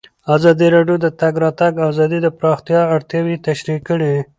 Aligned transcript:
ازادي 0.35 0.67
راډیو 0.75 0.95
د 0.99 1.03
د 1.05 1.07
تګ 1.21 1.33
راتګ 1.43 1.73
ازادي 1.89 2.19
د 2.23 2.27
پراختیا 2.37 2.81
اړتیاوې 2.95 3.35
تشریح 3.47 3.79
کړي. 3.87 4.13